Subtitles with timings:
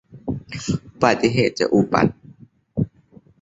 [0.51, 2.13] อุบัติเหตุจะอุบัติ